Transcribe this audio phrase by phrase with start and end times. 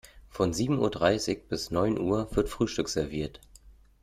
[0.31, 3.39] Von sieben Uhr dreißig bis neun Uhr wird Frühstück serviert.